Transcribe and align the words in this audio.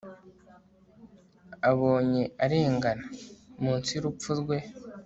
abonye 1.69 2.23
arengana, 2.43 3.05
munsi 3.61 3.89
y'urupfu 3.93 4.29
rwe 4.39 4.57